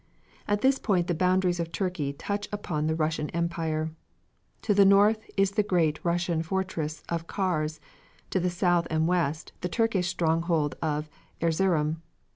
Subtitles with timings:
[0.47, 3.91] At this point the boundaries of Turkey touch upon the Russian Empire.
[4.63, 7.79] To the north is the Great Russian fortress of Kars,
[8.31, 11.07] to the south and west the Turkish stronghold of
[11.39, 12.01] Erzerum.